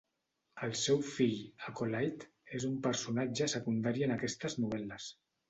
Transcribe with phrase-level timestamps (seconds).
[0.67, 1.35] El seu fill,
[1.71, 2.29] Acolyte,
[2.61, 5.13] és un personatge secundari en aquestes novel·les.